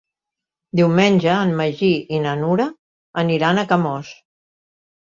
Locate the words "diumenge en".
0.79-1.53